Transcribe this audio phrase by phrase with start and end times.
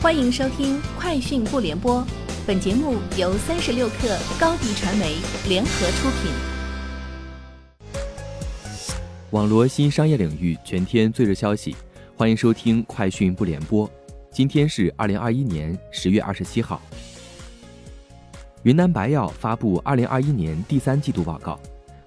[0.00, 2.00] 欢迎收听《快讯不联播》，
[2.46, 5.16] 本节目由三十六克高低传媒
[5.48, 6.30] 联合出品。
[9.30, 11.74] 网罗新商业领域全天最热消息，
[12.16, 13.88] 欢迎收听《快讯不联播》。
[14.30, 16.80] 今天是二零二一年十月二十七号。
[18.62, 21.58] 云南白药发布二零二一年第三季度报告，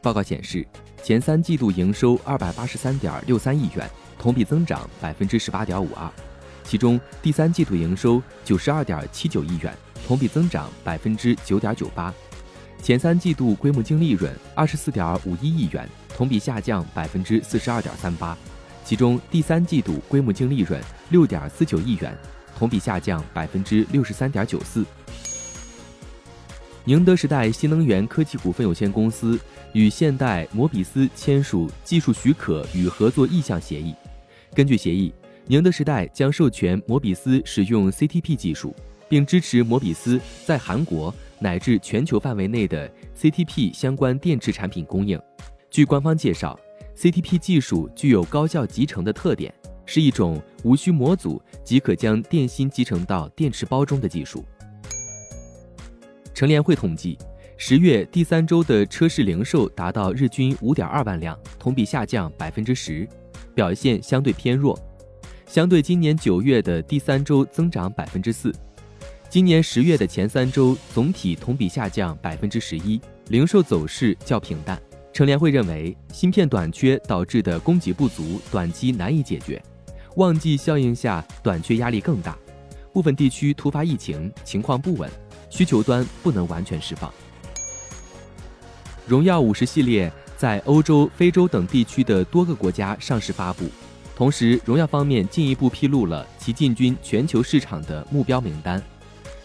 [0.00, 0.64] 报告显示，
[1.02, 6.08] 前三季度营收二百八十三点六三亿元，同比增长百分之十八点五二。
[6.62, 9.76] 其中，第三季度营收九十二点七九亿元，
[10.06, 12.12] 同比增长百分之九点九八；
[12.80, 18.38] 前三季度规模净利润二十四点五一亿元，同比下降百分之四十二点三八。
[18.84, 22.16] 其中，第三季度规模净利润六点四九亿元，
[22.56, 24.84] 同比下降百分之六十三点九四。
[26.84, 29.38] 宁德时代新能源科技股份有限公司
[29.72, 33.94] 与现代摩比斯签署技术许可与合作意向协议，
[34.54, 35.12] 根据协议。
[35.50, 38.72] 宁德时代将授权摩比斯使用 CTP 技术，
[39.08, 45.20] 并支持摩比斯在韩国乃至全球范围内的 CTP 相关电池产品供应。
[45.68, 46.56] 据官方介绍
[46.96, 49.52] ，CTP 技术具有高效集成的特点，
[49.84, 54.44] 是一种无需模组即可将电芯集成到电池包中的技术。
[56.32, 57.18] 乘联会统计，
[57.56, 63.04] 十月第三周的车市零售达到日均五点二万辆，同比下降百分之十，
[63.52, 64.78] 表现相对偏弱。
[65.50, 68.54] 相对今年九月的第三周增长百分之四，
[69.28, 73.00] 今年十月的前三周总体同比下降百分之十一，
[73.30, 74.80] 零售走势较平淡。
[75.12, 79.60] 乘联会认为，芯片短缺导致的供给不足短期难以解决，
[80.14, 82.38] 旺季效应下短缺压力更大，
[82.92, 85.10] 部分地区突发疫情情况不稳，
[85.48, 87.12] 需求端不能完全释放。
[89.04, 93.64] 荣耀五十系列在欧洲、非洲等地区的多个国家上市发布。
[94.20, 98.78] 同时，荣耀方面进一步披露了其进军全球市场的目标名单，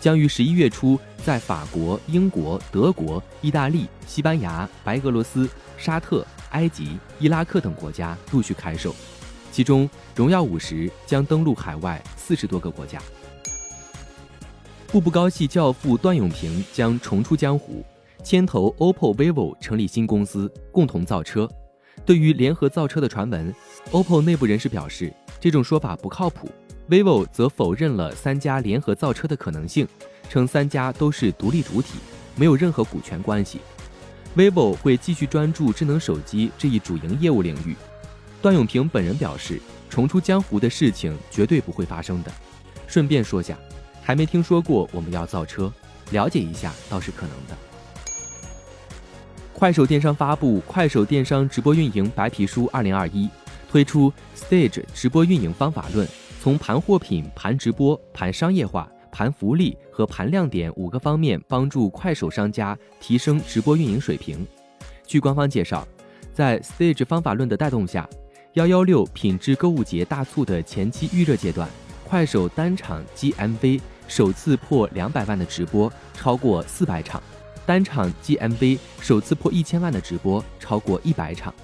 [0.00, 8.94] 将于十一月初在法国、英国、德国、意大利、西班牙、白俄罗斯、沙特、埃及、伊拉克等国家陆续开售。
[9.50, 12.98] 其中，荣耀五十将登陆海外四十多个国家。
[14.86, 17.84] 步步高系教父段永平将重出江湖，
[18.24, 21.46] 牵头 OPPO、vivo 成立新公司，共同造车。
[22.04, 23.54] 对于联合造车的传闻
[23.90, 26.50] ，OPPO 内部人士表示，这种说法不靠谱。
[26.88, 29.86] vivo 则否认了三家联合造车的可能性，
[30.28, 31.98] 称三家都是独立主体，
[32.34, 33.60] 没有任何股权关系。
[34.36, 37.76] vivo 会继续专注智能手机这一主营业务领域。
[38.42, 42.32] 段永平本人表示，重出江湖的事情绝对不会发生的。
[42.88, 43.56] 顺便说下，
[44.02, 45.72] 还没听说过我们要造车，
[46.10, 47.56] 了解一下倒是可能的。
[49.62, 53.26] 快手电商发布《快手电商直播运营白皮书二零二一》，
[53.70, 56.04] 推出 Stage 直播运营方法论，
[56.40, 64.44] 从盘货品、盘直播、盘商业化、盘福利和盘亮点五个方面，帮助快手商家提升直播运营水平。
[65.06, 65.86] 据官方介绍，
[66.34, 68.10] 在 Stage 方法论的带动下，
[68.54, 71.68] 幺幺六品质购物节大促的前期预热阶段，
[72.02, 77.22] 快手单场 GMV 首次破两百万的直播超过四百场。
[77.64, 81.54] 单场 GMV 首次破一千万的直播超过一百场。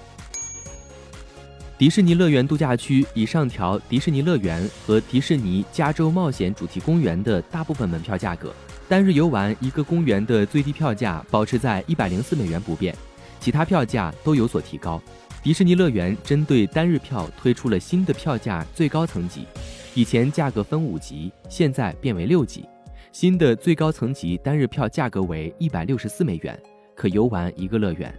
[1.77, 8.53] 迪士尼乐园度假区已上调迪士尼乐园和迪士尼加州冒险主题公园的大部分门票价格，
[8.89, 12.93] 单日游玩一个公园的最低票价保持在一百零四美元不变，
[13.39, 15.01] 其他票价都有所提高。
[15.41, 19.45] 迪士尼乐园针对单日票推出了新的票价最高层级，
[19.93, 22.65] 以前价格分五级，现在变为六级。
[23.11, 26.57] 新的最高层级单日票价格为一百六十四美元，
[26.95, 28.13] 可游玩一个乐园。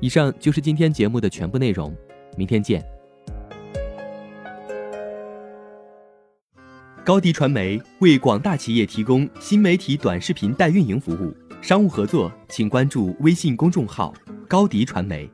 [0.00, 1.94] 以上就是今天节目的全部内容，
[2.36, 2.84] 明天见。
[7.04, 14.14] 高迪传媒为广大企业提供新媒体短视频代运营服务，商务合作请关注微信公众号
[14.46, 15.28] 高迪传媒。